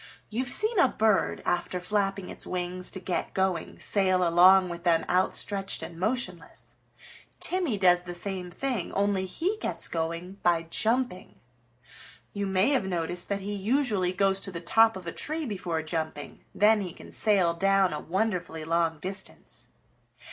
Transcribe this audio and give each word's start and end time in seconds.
You've 0.31 0.51
seen 0.51 0.79
a 0.79 0.87
bird, 0.87 1.43
after 1.45 1.79
flapping 1.79 2.31
its 2.31 2.47
wings 2.47 2.89
to 2.89 2.99
get 2.99 3.35
going, 3.35 3.79
sail 3.79 4.27
along 4.27 4.67
with 4.69 4.81
them 4.83 5.05
outstretched 5.07 5.83
and 5.83 5.99
motionless. 5.99 6.77
Timmy 7.39 7.77
does 7.77 8.01
the 8.01 8.15
same 8.15 8.49
thing, 8.49 8.91
only 8.93 9.27
he 9.27 9.57
gets 9.61 9.87
going 9.87 10.39
by 10.41 10.63
jumping. 10.71 11.39
You 12.33 12.47
may 12.47 12.69
have 12.71 12.85
noticed 12.87 13.29
that 13.29 13.41
he 13.41 13.53
usually 13.53 14.11
goes 14.11 14.39
to 14.39 14.51
the 14.51 14.59
top 14.59 14.97
of 14.97 15.05
a 15.05 15.11
tree 15.11 15.45
before 15.45 15.83
jumping; 15.83 16.45
then 16.55 16.81
he 16.81 16.93
can 16.93 17.11
sail 17.13 17.53
down 17.53 17.93
a 17.93 17.99
wonderfully 17.99 18.65
long 18.65 18.97
distance. 18.97 19.67